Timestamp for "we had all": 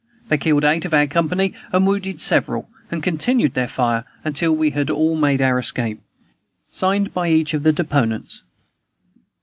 4.55-5.15